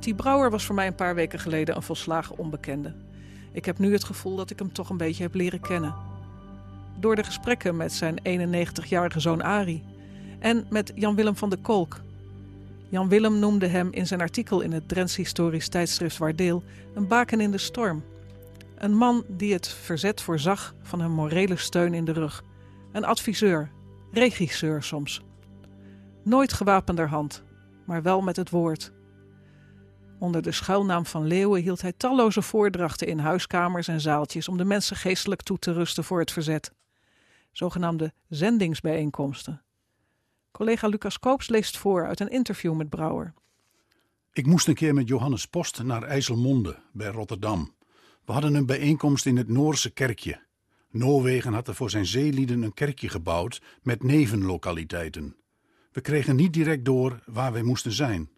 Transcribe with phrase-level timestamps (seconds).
[0.00, 0.16] T.
[0.16, 2.92] Brouwer was voor mij een paar weken geleden een volslagen onbekende.
[3.52, 5.94] Ik heb nu het gevoel dat ik hem toch een beetje heb leren kennen.
[6.98, 9.82] Door de gesprekken met zijn 91-jarige zoon Ari
[10.38, 12.00] en met Jan-Willem van de Kolk.
[12.88, 16.62] Jan-Willem noemde hem in zijn artikel in het Drents historisch tijdschrift Waardeel
[16.94, 18.04] een baken in de storm.
[18.76, 22.44] Een man die het verzet voorzag van een morele steun in de rug.
[22.92, 23.70] Een adviseur,
[24.12, 25.22] regisseur soms.
[26.22, 27.42] Nooit gewapenderhand,
[27.86, 28.92] maar wel met het woord.
[30.20, 34.64] Onder de schuilnaam van Leeuwen hield hij talloze voordrachten in huiskamers en zaaltjes om de
[34.64, 36.72] mensen geestelijk toe te rusten voor het verzet.
[37.52, 39.62] Zogenaamde zendingsbijeenkomsten.
[40.50, 43.34] Collega Lucas Koops leest voor uit een interview met Brouwer.
[44.32, 47.74] Ik moest een keer met Johannes Post naar IJsselmonde bij Rotterdam.
[48.24, 50.42] We hadden een bijeenkomst in het Noorse kerkje.
[50.90, 55.36] Noorwegen had er voor zijn zeelieden een kerkje gebouwd met nevenlokaliteiten.
[55.92, 58.30] We kregen niet direct door waar wij moesten zijn.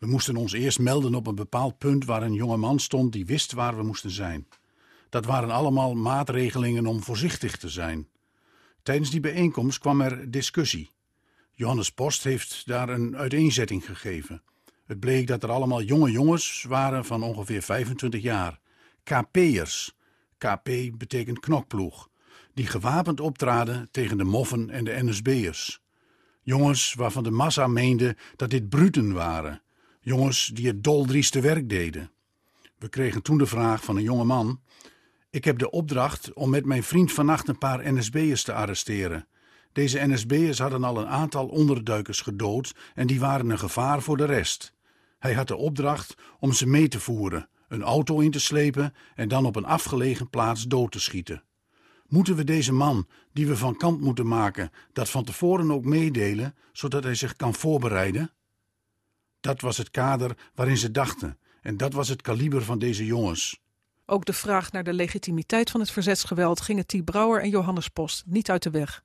[0.00, 3.26] We moesten ons eerst melden op een bepaald punt waar een jonge man stond die
[3.26, 4.46] wist waar we moesten zijn.
[5.08, 8.08] Dat waren allemaal maatregelingen om voorzichtig te zijn.
[8.82, 10.90] Tijdens die bijeenkomst kwam er discussie.
[11.52, 14.42] Johannes Post heeft daar een uiteenzetting gegeven.
[14.86, 18.60] Het bleek dat er allemaal jonge jongens waren van ongeveer 25 jaar.
[19.02, 19.96] KP'ers.
[20.38, 22.08] KP betekent knokploeg.
[22.54, 25.80] Die gewapend optraden tegen de moffen en de NSB'ers.
[26.42, 29.62] Jongens waarvan de massa meende dat dit bruten waren.
[30.02, 32.10] Jongens die het doldrieste werk deden.
[32.78, 34.60] We kregen toen de vraag van een jonge man:
[35.30, 39.26] Ik heb de opdracht om met mijn vriend vannacht een paar NSB'ers te arresteren.
[39.72, 44.24] Deze NSB'ers hadden al een aantal onderduikers gedood en die waren een gevaar voor de
[44.24, 44.74] rest.
[45.18, 49.28] Hij had de opdracht om ze mee te voeren, een auto in te slepen en
[49.28, 51.42] dan op een afgelegen plaats dood te schieten.
[52.06, 56.54] Moeten we deze man, die we van kant moeten maken, dat van tevoren ook meedelen,
[56.72, 58.30] zodat hij zich kan voorbereiden?
[59.40, 63.60] Dat was het kader waarin ze dachten, en dat was het kaliber van deze jongens.
[64.06, 67.04] Ook de vraag naar de legitimiteit van het verzetsgeweld gingen T.
[67.04, 69.04] Brouwer en Johannes Post niet uit de weg.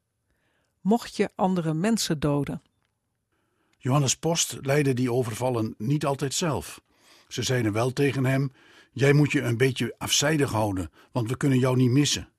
[0.81, 2.61] Mocht je andere mensen doden?
[3.77, 6.81] Johannes Post leidde die overvallen niet altijd zelf.
[7.27, 8.51] Ze zeiden wel tegen hem:
[8.91, 12.29] Jij moet je een beetje afzijdig houden, want we kunnen jou niet missen.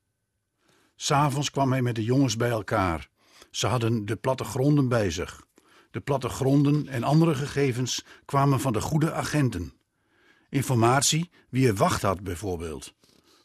[0.97, 3.09] S'avonds kwam hij met de jongens bij elkaar.
[3.51, 5.46] Ze hadden de plattegronden bij zich.
[5.97, 9.73] De plattegronden en andere gegevens kwamen van de goede agenten.
[10.49, 12.95] Informatie wie er wacht had, bijvoorbeeld.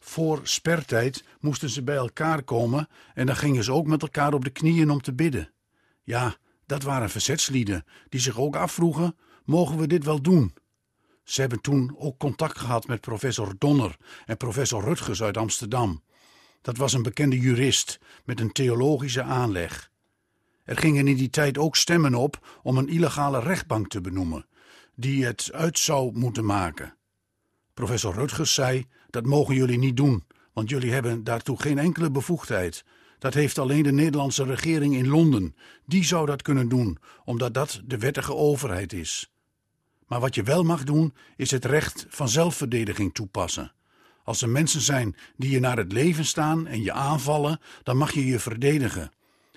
[0.00, 4.44] Voor spertijd moesten ze bij elkaar komen en dan gingen ze ook met elkaar op
[4.44, 5.52] de knieën om te bidden.
[6.02, 6.36] Ja,
[6.66, 10.54] dat waren verzetslieden die zich ook afvroegen: mogen we dit wel doen?
[11.24, 13.96] Ze hebben toen ook contact gehad met professor Donner
[14.26, 16.02] en professor Rutgers uit Amsterdam.
[16.62, 19.91] Dat was een bekende jurist met een theologische aanleg.
[20.64, 24.46] Er gingen in die tijd ook stemmen op om een illegale rechtbank te benoemen,
[24.94, 26.96] die het uit zou moeten maken.
[27.74, 32.84] Professor Rutgers zei: Dat mogen jullie niet doen, want jullie hebben daartoe geen enkele bevoegdheid.
[33.18, 35.56] Dat heeft alleen de Nederlandse regering in Londen.
[35.86, 39.32] Die zou dat kunnen doen, omdat dat de wettige overheid is.
[40.06, 43.72] Maar wat je wel mag doen, is het recht van zelfverdediging toepassen.
[44.24, 48.12] Als er mensen zijn die je naar het leven staan en je aanvallen, dan mag
[48.12, 49.12] je je verdedigen.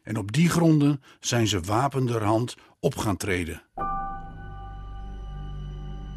[0.05, 3.61] En op die gronden zijn ze wapenderhand op gaan treden.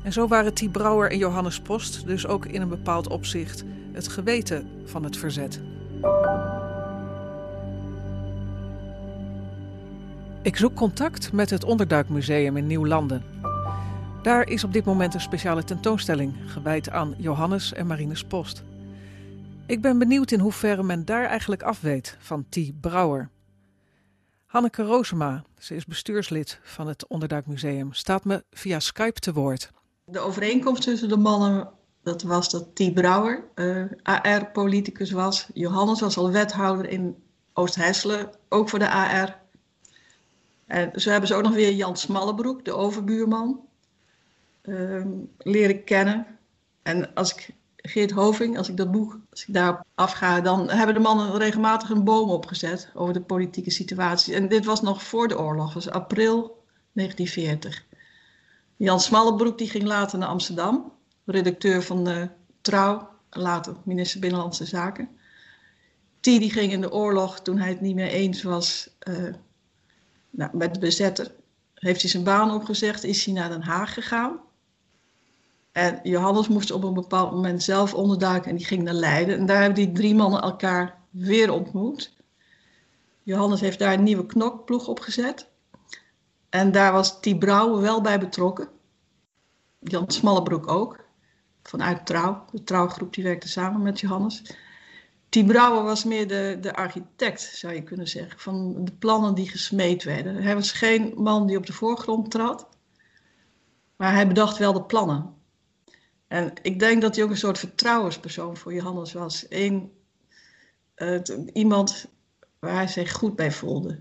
[0.03, 0.72] En zo waren T.
[0.72, 5.60] Brouwer en Johannes Post dus ook in een bepaald opzicht het geweten van het verzet.
[10.43, 13.22] Ik zoek contact met het Onderduikmuseum in Nieuwlanden.
[14.22, 18.65] Daar is op dit moment een speciale tentoonstelling gewijd aan Johannes en Marines Post.
[19.66, 22.81] Ik ben benieuwd in hoeverre men daar eigenlijk afweet van T.
[22.81, 23.31] Brouwer.
[24.48, 29.70] Hanneke Roosema, ze is bestuurslid van het Onderduikmuseum, staat me via Skype te woord.
[30.04, 31.70] De overeenkomst tussen de mannen,
[32.03, 32.94] dat was dat T.
[32.94, 35.48] Brouwer eh, AR-politicus was.
[35.54, 37.16] Johannes was al wethouder in
[37.53, 39.41] Oost-Hesselen, ook voor de AR.
[40.66, 43.60] En zo hebben ze ook nog weer Jan Smallebroek, de overbuurman,
[44.62, 45.06] uh,
[45.39, 46.27] leren kennen.
[46.83, 47.54] En als ik
[47.88, 51.90] Geert Hoving, als ik dat boek, als ik daarop afga, dan hebben de mannen regelmatig
[51.90, 54.34] een boom opgezet over de politieke situatie.
[54.34, 57.84] En dit was nog voor de oorlog, was april 1940.
[58.76, 60.92] Jan Smallebroek die ging later naar Amsterdam,
[61.24, 62.28] redacteur van de
[62.60, 65.08] Trouw, later minister Binnenlandse Zaken.
[66.20, 69.34] T die ging in de oorlog, toen hij het niet meer eens was uh,
[70.30, 71.34] nou, met de bezetter,
[71.74, 74.40] heeft hij zijn baan opgezegd, is hij naar Den Haag gegaan.
[75.72, 79.38] En Johannes moest op een bepaald moment zelf onderduiken en die ging naar Leiden.
[79.38, 82.16] En daar hebben die drie mannen elkaar weer ontmoet.
[83.22, 85.50] Johannes heeft daar een nieuwe knokploeg opgezet.
[86.48, 87.18] En daar was.
[87.38, 88.68] Brouwer wel bij betrokken.
[89.78, 91.04] Jan Smallebroek ook,
[91.62, 92.44] vanuit Trouw.
[92.50, 94.42] De Trouwgroep die werkte samen met Johannes.
[95.28, 100.04] Die was meer de, de architect, zou je kunnen zeggen, van de plannen die gesmeed
[100.04, 100.42] werden.
[100.42, 102.68] Hij was geen man die op de voorgrond trad,
[103.97, 105.34] maar hij bedacht wel de plannen.
[106.28, 109.47] En ik denk dat hij ook een soort vertrouwenspersoon voor Johannes was.
[109.48, 109.92] Eén,
[110.97, 111.21] uh,
[111.53, 112.07] iemand
[112.59, 113.98] waar hij zich goed bij voelde.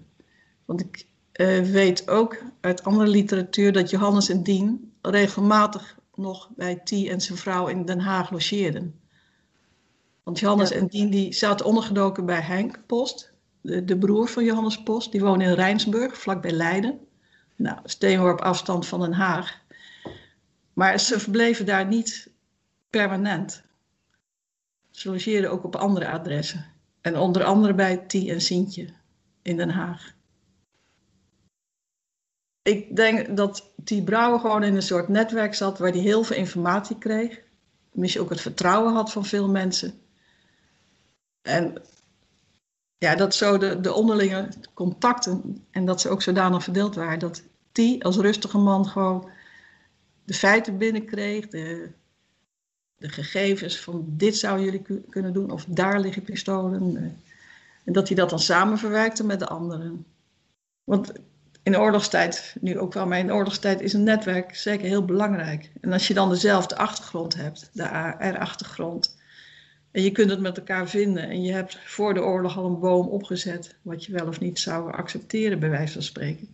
[0.66, 6.76] Want ik uh, weet ook uit andere literatuur dat Johannes en Dien regelmatig nog bij
[6.76, 9.00] T en zijn vrouw in Den Haag logeerden.
[10.24, 13.32] Want Johannes en Dien die zaten ondergedoken bij Henk Post,
[13.62, 15.12] de, de, broer van Johannes Post.
[15.12, 17.00] Die woonde in Rijnsburg, vlakbij Leiden.
[17.56, 19.62] Nou, steenworp afstand van Den Haag.
[20.78, 22.32] Maar ze verbleven daar niet
[22.90, 23.64] permanent.
[24.90, 26.66] Ze logeerden ook op andere adressen.
[27.02, 28.94] En onder andere bij T en Sintje
[29.42, 30.16] in Den Haag.
[32.62, 34.06] Ik denk dat T.
[34.06, 37.42] Brouwer gewoon in een soort netwerk zat waar hij heel veel informatie kreeg.
[37.92, 40.02] Misschien ook het vertrouwen had van veel mensen.
[41.42, 41.82] En
[42.98, 47.44] ja, dat zo de, de onderlinge contacten en dat ze ook zodanig verdeeld waren dat
[47.72, 49.30] die als rustige man gewoon
[50.28, 51.90] de feiten binnenkreeg, de,
[52.98, 56.98] de gegevens van dit zouden jullie kunnen doen of daar liggen pistolen.
[56.98, 57.04] Eh,
[57.84, 60.06] en dat hij dat dan samen verwerkte met de anderen.
[60.84, 61.12] Want
[61.64, 65.72] in oorlogstijd, nu ook wel, maar in oorlogstijd is een netwerk zeker heel belangrijk.
[65.82, 69.18] En als je dan dezelfde achtergrond hebt, de AR-achtergrond,
[69.92, 71.30] en je kunt het met elkaar vinden.
[71.30, 73.76] En je hebt voor de oorlog al een boom opgezet.
[73.82, 76.48] Wat je wel of niet zou accepteren, bij wijze van spreken.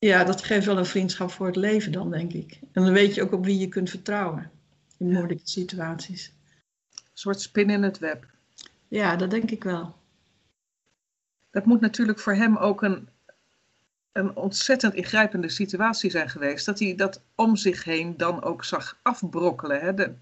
[0.00, 2.58] Ja, dat geeft wel een vriendschap voor het leven dan, denk ik.
[2.72, 4.50] En dan weet je ook op wie je kunt vertrouwen.
[4.96, 6.32] In moeilijke situaties.
[6.94, 8.26] Een soort spin in het web.
[8.88, 9.94] Ja, dat denk ik wel.
[11.50, 13.08] Dat moet natuurlijk voor hem ook een,
[14.12, 16.66] een ontzettend ingrijpende situatie zijn geweest.
[16.66, 19.80] Dat hij dat om zich heen dan ook zag afbrokkelen.
[19.80, 19.94] Hè?
[19.94, 20.14] De,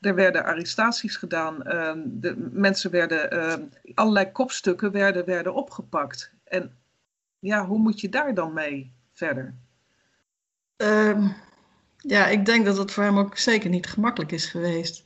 [0.00, 1.62] er werden arrestaties gedaan.
[1.62, 3.62] Ehm, de mensen werden, ehm,
[3.94, 6.32] allerlei kopstukken werden, werden opgepakt.
[6.44, 6.76] En
[7.38, 8.92] ja, hoe moet je daar dan mee
[10.76, 11.28] Ehm,
[11.96, 15.02] ja, ik denk dat het voor hem ook zeker niet gemakkelijk is geweest.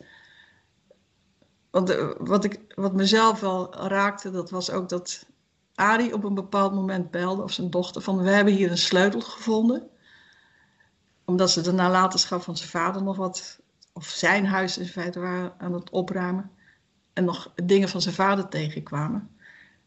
[1.71, 5.27] Want eh, wat, ik, wat mezelf wel raakte, dat was ook dat
[5.75, 9.21] Arie op een bepaald moment belde, of zijn dochter, van we hebben hier een sleutel
[9.21, 9.89] gevonden.
[11.25, 13.61] Omdat ze de nalatenschap van zijn vader nog wat
[13.93, 16.51] of zijn huis in feite waren aan het opruimen.
[17.13, 19.36] En nog dingen van zijn vader tegenkwamen.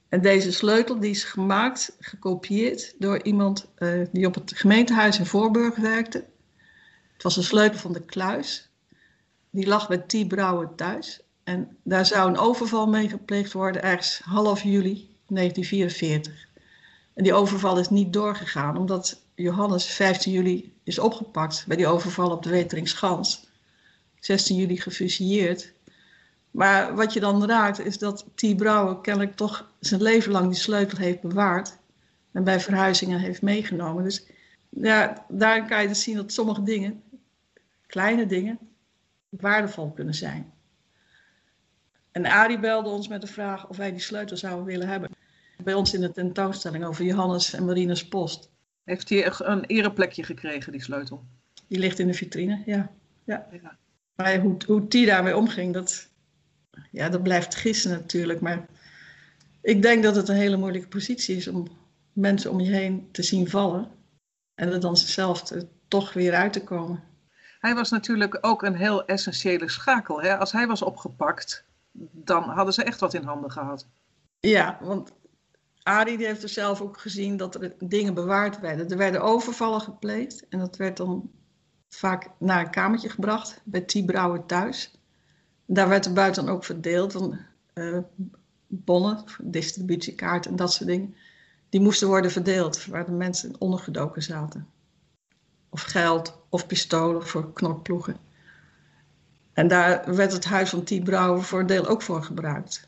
[0.09, 5.25] En deze sleutel die is gemaakt, gekopieerd door iemand uh, die op het gemeentehuis in
[5.25, 6.25] Voorburg werkte.
[7.13, 8.69] Het was een sleutel van de kluis.
[9.49, 10.27] Die lag bij T.
[10.27, 11.21] Brouwer thuis.
[11.43, 16.47] En daar zou een overval mee gepleegd worden ergens half juli 1944.
[17.13, 22.31] En die overval is niet doorgegaan, omdat Johannes 15 juli is opgepakt bij die overval
[22.31, 23.47] op de Weteringschans.
[24.19, 25.73] 16 juli gefusilleerd.
[26.51, 28.57] Maar wat je dan raakt is dat T.
[28.57, 31.77] Brouwer kennelijk toch zijn leven lang die sleutel heeft bewaard.
[32.31, 34.03] En bij verhuizingen heeft meegenomen.
[34.03, 34.25] Dus
[34.69, 37.03] ja, daarin kan je dus zien dat sommige dingen,
[37.87, 38.59] kleine dingen,
[39.29, 40.53] waardevol kunnen zijn.
[42.11, 45.09] En Arie belde ons met de vraag of wij die sleutel zouden willen hebben.
[45.63, 48.49] Bij ons in de tentoonstelling over Johannes en Marines Post.
[48.83, 51.23] Heeft hij een ereplekje gekregen, die sleutel?
[51.67, 52.91] Die ligt in de vitrine, ja.
[53.23, 53.47] ja.
[53.51, 53.77] ja.
[54.15, 56.08] Maar hoe, hoe die daarmee omging, dat,
[56.91, 58.41] ja, dat blijft gissen natuurlijk.
[58.41, 58.65] Maar
[59.61, 61.67] ik denk dat het een hele moeilijke positie is om
[62.13, 63.87] mensen om je heen te zien vallen.
[64.55, 65.43] En er dan zelf
[65.87, 67.03] toch weer uit te komen.
[67.59, 70.21] Hij was natuurlijk ook een heel essentiële schakel.
[70.21, 70.37] Hè?
[70.37, 71.65] Als hij was opgepakt,
[72.11, 73.87] dan hadden ze echt wat in handen gehad.
[74.39, 75.11] Ja, want
[75.83, 78.89] Arie die heeft er zelf ook gezien dat er dingen bewaard werden.
[78.89, 81.31] Er werden overvallen gepleegd en dat werd dan
[81.89, 84.05] vaak naar een kamertje gebracht bij T.
[84.05, 84.98] Brouwer thuis.
[85.71, 87.37] Daar werd er buiten ook verdeeld, van,
[87.73, 87.97] uh,
[88.67, 91.15] bonnen, distributiekaarten en dat soort dingen.
[91.69, 94.67] Die moesten worden verdeeld, waar de mensen ondergedoken zaten.
[95.69, 98.17] Of geld, of pistolen voor knokploegen.
[99.53, 100.91] En daar werd het huis van T.
[101.39, 102.87] Voor een deel ook voor gebruikt.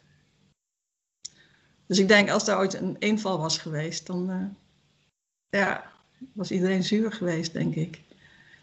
[1.86, 4.46] Dus ik denk, als daar ooit een inval was geweest, dan uh,
[5.50, 5.92] ja,
[6.34, 8.02] was iedereen zuur geweest, denk ik.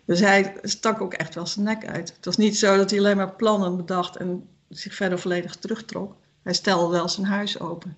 [0.08, 2.12] Dus hij stak ook echt wel zijn nek uit.
[2.16, 6.16] Het was niet zo dat hij alleen maar plannen bedacht en zich verder volledig terugtrok.
[6.42, 7.96] Hij stelde wel zijn huis open.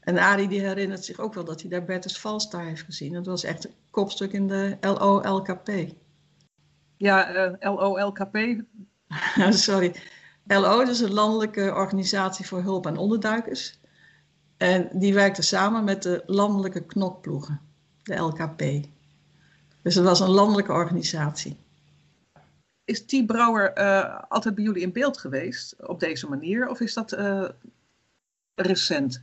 [0.00, 3.12] En Arie die herinnert zich ook wel dat hij daar Bertus Valstar heeft gezien.
[3.12, 5.70] Dat was echt een kopstuk in de LOLKP.
[6.96, 8.62] Ja, uh, eh, LOLKP.
[9.50, 9.94] Sorry.
[10.46, 13.80] LO, is een landelijke organisatie voor hulp aan onderduikers.
[14.56, 17.60] En die werkte samen met de landelijke knokploegen,
[18.02, 18.62] de LKP.
[19.82, 21.56] Dus het was een landelijke organisatie.
[22.84, 23.26] Is T.
[23.26, 26.68] Brouwer uh, altijd bij jullie in beeld geweest op deze manier?
[26.68, 27.48] Of is dat uh,
[28.54, 29.22] recent?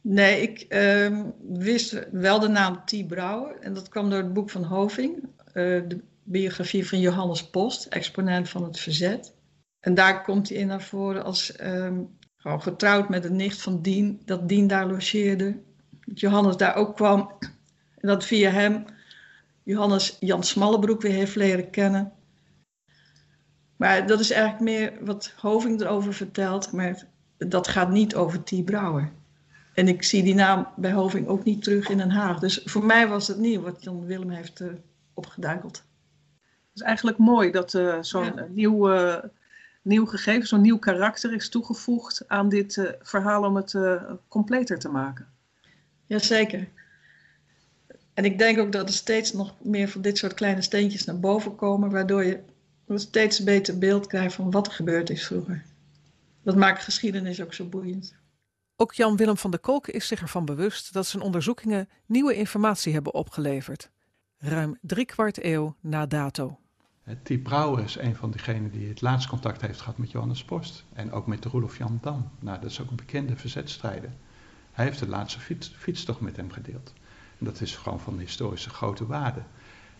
[0.00, 3.06] Nee, ik uh, wist wel de naam T.
[3.06, 3.56] Brouwer.
[3.60, 5.24] En dat kwam door het boek van Hoving.
[5.46, 5.54] Uh,
[5.88, 9.34] de biografie van Johannes Post, exponent van het verzet.
[9.80, 13.82] En daar komt hij in naar voren als um, gewoon getrouwd met een nicht van
[13.82, 14.20] Dien.
[14.24, 15.56] Dat Dien daar logeerde.
[16.04, 17.32] Dat Johannes daar ook kwam.
[18.00, 18.84] En dat via hem
[19.62, 22.12] Johannes Jan Smallebroek weer heeft leren kennen.
[23.76, 26.72] Maar dat is eigenlijk meer wat Hoving erover vertelt.
[26.72, 28.64] Maar dat gaat niet over T.
[28.64, 29.12] Brouwer.
[29.74, 32.38] En ik zie die naam bij Hoving ook niet terug in Den Haag.
[32.38, 34.68] Dus voor mij was het nieuw wat Jan Willem heeft uh,
[35.14, 35.76] opgeduikeld.
[36.40, 38.46] Het is eigenlijk mooi dat uh, zo'n ja.
[38.48, 39.16] nieuw, uh,
[39.82, 43.76] nieuw gegeven, zo'n nieuw karakter is toegevoegd aan dit verhaal om het
[44.28, 45.26] completer te maken.
[46.06, 46.68] Jazeker.
[48.20, 51.20] En ik denk ook dat er steeds nog meer van dit soort kleine steentjes naar
[51.20, 52.40] boven komen, waardoor je
[52.86, 55.64] een steeds beter beeld krijgt van wat er gebeurd is vroeger.
[56.42, 58.14] Dat maakt geschiedenis ook zo boeiend.
[58.76, 62.92] Ook Jan Willem van der Kolk is zich ervan bewust dat zijn onderzoekingen nieuwe informatie
[62.92, 63.90] hebben opgeleverd.
[64.38, 66.58] Ruim driekwart eeuw na dato.
[67.22, 67.42] T.
[67.42, 70.84] Brouwer is een van degenen die het laatst contact heeft gehad met Johannes Post.
[70.92, 72.30] En ook met Roelof Jan Dam.
[72.40, 74.10] Nou, dat is ook een bekende verzetstrijder.
[74.72, 76.92] Hij heeft de laatste fiets, fietstocht met hem gedeeld.
[77.40, 79.42] Dat is gewoon van historische grote waarde.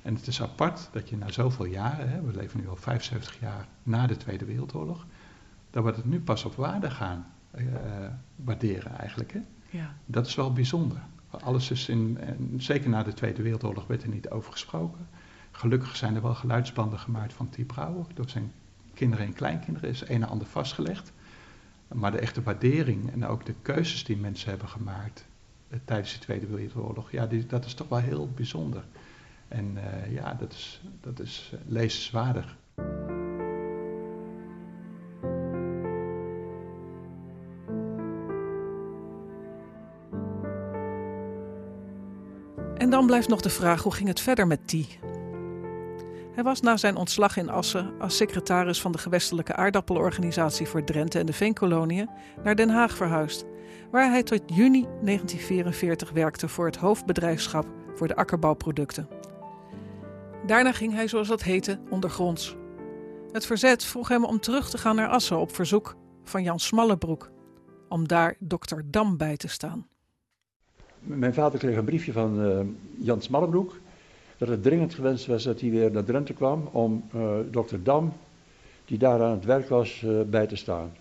[0.02, 3.40] En het is apart dat je na zoveel jaren, hè, we leven nu al 75
[3.40, 5.06] jaar na de Tweede Wereldoorlog,
[5.70, 7.64] dat we het nu pas op waarde gaan uh,
[8.37, 9.32] waarderen eigenlijk.
[9.32, 9.40] Hè?
[9.70, 9.94] Ja.
[10.06, 10.99] Dat is wel bijzonder.
[11.30, 15.09] Alles is in, en zeker na de Tweede Wereldoorlog werd er niet over gesproken.
[15.50, 17.66] Gelukkig zijn er wel geluidsbanden gemaakt van T.
[17.66, 18.06] Brouwer.
[18.14, 18.52] Door zijn
[18.94, 21.12] kinderen en kleinkinderen is een en ander vastgelegd.
[21.88, 25.25] Maar de echte waardering en ook de keuzes die mensen hebben gemaakt
[25.84, 28.84] tijdens de Tweede Wereldoorlog, ja, die, dat is toch wel heel bijzonder.
[29.48, 32.56] En uh, ja, dat is, dat is lezenswaardig.
[42.76, 44.72] En dan blijft nog de vraag hoe ging het verder met T?
[46.32, 51.18] Hij was na zijn ontslag in Assen als secretaris van de gewestelijke aardappelorganisatie voor Drenthe
[51.18, 52.10] en de Veenkoloniën
[52.42, 53.44] naar Den Haag verhuisd,
[53.90, 59.08] waar hij tot juni 1944 werkte voor het hoofdbedrijfschap voor de akkerbouwproducten.
[60.46, 62.56] Daarna ging hij, zoals dat heette, ondergronds.
[63.32, 67.30] Het verzet vroeg hem om terug te gaan naar Assen op verzoek van Jan Smallebroek,
[67.88, 69.87] om daar dokter Dam bij te staan.
[70.99, 72.60] Mijn vader kreeg een briefje van uh,
[72.99, 73.75] Jan Smallebroek
[74.40, 78.12] dat het dringend gewenst was dat hij weer naar Drenthe kwam om uh, dokter Dam,
[78.85, 80.92] die daar aan het werk was, uh, bij te staan.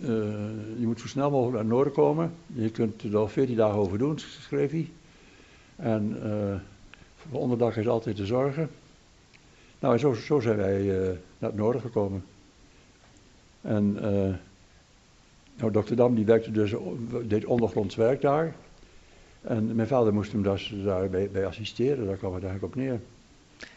[0.00, 0.08] Uh,
[0.78, 2.32] je moet zo snel mogelijk naar Noorden komen.
[2.46, 4.90] Je kunt er al 14 dagen over doen, schreef hij.
[5.76, 6.16] En
[7.16, 8.70] voor onderdak is altijd te zorgen.
[9.78, 10.82] Nou, en zo, zo zijn wij
[11.38, 12.24] naar het noorden gekomen.
[13.60, 13.92] En
[15.56, 16.74] nou, dokter Dam die werkte dus,
[17.22, 18.54] deed ondergronds werk daar.
[19.44, 23.00] En mijn vader moest hem dus daarbij bij assisteren, daar kwam het eigenlijk op neer.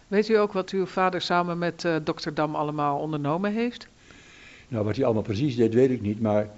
[0.07, 3.87] Weet u ook wat uw vader samen met uh, dokter Dam allemaal ondernomen heeft?
[4.67, 6.49] Nou, wat hij allemaal precies deed, weet ik niet, maar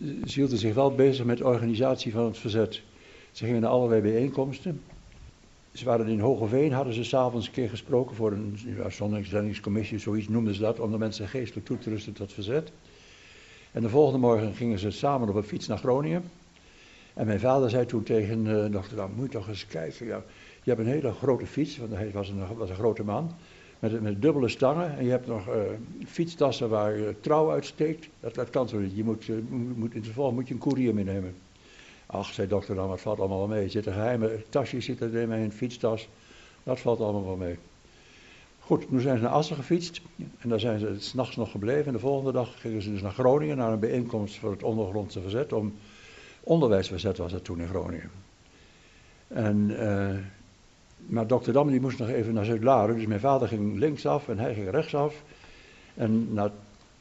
[0.00, 2.82] ze hielden zich wel bezig met de organisatie van het verzet.
[3.32, 4.80] Ze gingen naar allerlei bijeenkomsten.
[5.72, 10.28] Ze waren in Hogeveen, hadden ze s'avonds een keer gesproken voor een ja, zondagszendingscommissie, zoiets
[10.28, 12.72] noemden ze dat, om de mensen geestelijk toe te rusten tot verzet.
[13.72, 16.24] En de volgende morgen gingen ze samen op een fiets naar Groningen.
[17.14, 20.06] En mijn vader zei toen tegen uh, dokter Dan, moet je toch eens kijken.
[20.06, 20.22] Ja,
[20.62, 23.32] je hebt een hele grote fiets, want hij was een, was een grote man.
[23.78, 24.96] Met, met dubbele stangen.
[24.98, 25.54] En je hebt nog uh,
[26.06, 28.08] fietstassen waar uh, trouw uitsteekt.
[28.20, 28.96] Dat, dat kan zo niet.
[28.96, 29.28] Je moet,
[29.76, 31.34] moet, in het geval moet je een koerier meenemen.
[32.06, 33.64] Ach, zei dokter Dan, dat valt allemaal wel mee.
[33.64, 36.08] Er zitten geheime tasjes zitten er in mijn fietstas.
[36.62, 37.58] Dat valt allemaal wel mee.
[38.58, 40.00] Goed, nu zijn ze naar Assen gefietst.
[40.38, 41.86] En daar zijn ze s'nachts nog gebleven.
[41.86, 45.20] En de volgende dag gingen ze dus naar Groningen, naar een bijeenkomst voor het ondergrondse
[45.20, 45.52] verzet.
[45.52, 45.74] Om
[46.42, 48.10] onderwijsverzet was dat toen in Groningen.
[49.28, 50.08] En, uh,
[51.06, 54.38] maar dokter Dam die moest nog even naar Zuid-Laren, dus mijn vader ging linksaf en
[54.38, 55.22] hij ging rechtsaf.
[55.94, 56.52] En na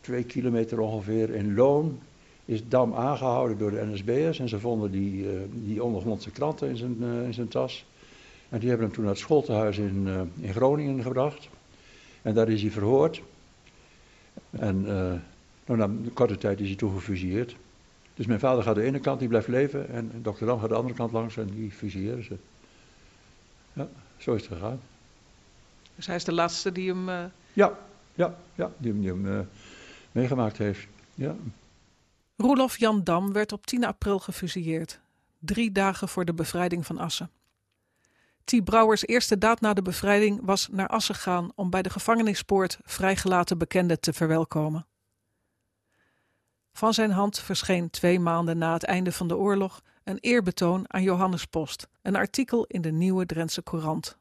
[0.01, 1.99] twee kilometer ongeveer in Loon
[2.45, 6.77] is Dam aangehouden door de NSB'ers en ze vonden die, uh, die ondergrondse kranten in
[6.77, 7.85] zijn, uh, in zijn tas.
[8.49, 10.07] En die hebben hem toen naar het schooltehuis in,
[10.39, 11.49] in Groningen gebracht.
[12.21, 13.21] En daar is hij verhoord.
[14.49, 14.81] En
[15.65, 16.91] nou, na een korte tijd is hij toen.
[18.21, 19.89] Dus mijn vader gaat de ene kant, die blijft leven.
[19.89, 22.37] En dokter Dam gaat de andere kant langs en die fusilleren ze.
[23.73, 23.87] Ja,
[24.17, 24.79] zo is het gegaan.
[25.95, 27.09] Dus hij is de laatste die hem...
[27.09, 27.23] Uh...
[27.53, 27.77] Ja,
[28.13, 29.39] ja, ja, die, die hem uh,
[30.11, 30.87] meegemaakt heeft.
[31.15, 31.35] Ja.
[32.35, 34.99] Roelof Jan Dam werd op 10 april gefusilleerd.
[35.39, 37.29] Drie dagen voor de bevrijding van Assen.
[38.43, 38.63] T.
[38.63, 43.57] Brouwers eerste daad na de bevrijding was naar Assen gaan om bij de gevangenispoort vrijgelaten
[43.57, 44.85] bekenden te verwelkomen.
[46.73, 51.03] Van zijn hand verscheen twee maanden na het einde van de oorlog een eerbetoon aan
[51.03, 54.17] Johannes Post, een artikel in de Nieuwe Drentse Courant.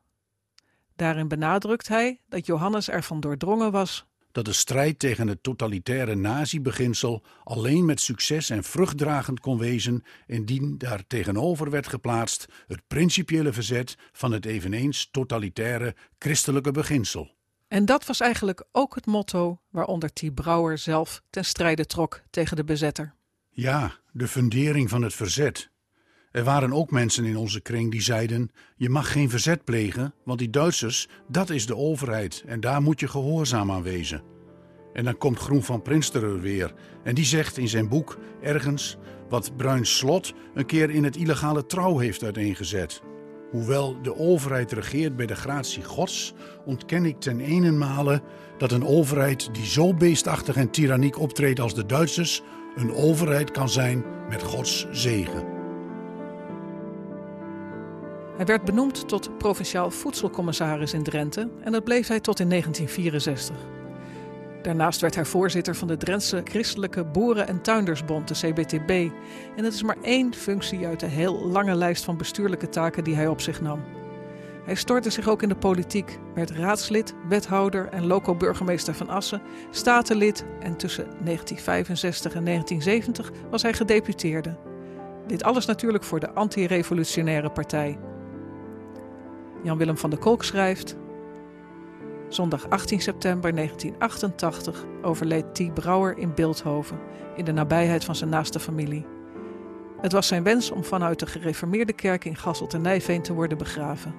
[0.97, 7.23] Daarin benadrukt hij dat Johannes ervan doordrongen was dat de strijd tegen het totalitaire nazi-beginsel
[7.45, 13.97] alleen met succes en vruchtdragend kon wezen indien daar tegenover werd geplaatst het principiële verzet
[14.13, 17.39] van het eveneens totalitaire christelijke beginsel.
[17.71, 20.35] En dat was eigenlijk ook het motto waaronder T.
[20.35, 23.15] Brouwer zelf ten strijde trok tegen de bezetter.
[23.51, 25.71] Ja, de fundering van het verzet.
[26.31, 30.39] Er waren ook mensen in onze kring die zeiden: Je mag geen verzet plegen, want
[30.39, 34.23] die Duitsers, dat is de overheid en daar moet je gehoorzaam aan wezen.
[34.93, 36.75] En dan komt Groen van Prinsterer weer
[37.05, 38.97] en die zegt in zijn boek ergens
[39.29, 43.03] wat Bruin Slot een keer in het illegale trouw heeft uiteengezet.
[43.51, 48.23] Hoewel de overheid regeert bij de gratie Gods, ontken ik ten enenmale
[48.59, 52.43] dat een overheid die zo beestachtig en tyranniek optreedt als de Duitsers,
[52.77, 55.45] een overheid kan zijn met Gods zegen.
[58.37, 63.80] Hij werd benoemd tot provinciaal voedselcommissaris in Drenthe en dat bleef hij tot in 1964.
[64.63, 68.91] Daarnaast werd hij voorzitter van de Drentse Christelijke Boeren- en Tuindersbond, de CBTB.
[69.57, 73.15] En dat is maar één functie uit de heel lange lijst van bestuurlijke taken die
[73.15, 73.83] hij op zich nam.
[74.65, 80.45] Hij stortte zich ook in de politiek, werd raadslid, wethouder en loco-burgemeester van Assen, statenlid
[80.61, 84.57] en tussen 1965 en 1970 was hij gedeputeerde.
[85.27, 87.99] Dit alles natuurlijk voor de anti-revolutionaire partij.
[89.63, 90.97] Jan-Willem van der Kolk schrijft...
[92.31, 95.75] Zondag 18 september 1988 overleed T.
[95.75, 96.99] Brouwer in Beeldhoven...
[97.37, 99.07] in de nabijheid van zijn naaste familie.
[100.01, 103.59] Het was zijn wens om vanuit de gereformeerde kerk in Gasselt en Nijveen te worden
[103.59, 104.15] begraven.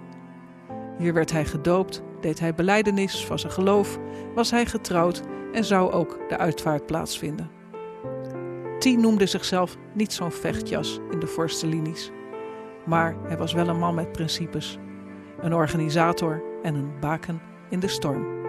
[0.98, 4.00] Hier werd hij gedoopt, deed hij beleidenis van zijn geloof,
[4.36, 5.22] was hij getrouwd
[5.54, 7.50] en zou ook de uitvaart plaatsvinden.
[8.80, 12.12] T noemde zichzelf niet zo'n vechtjas in de voorste linies.
[12.86, 14.78] Maar hij was wel een man met principes
[15.42, 18.41] een organisator en een baken in de storm.